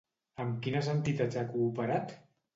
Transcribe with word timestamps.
Amb 0.43 0.55
quines 0.67 0.89
entitats 0.95 1.39
ha 1.43 1.45
cooperat? 1.53 2.19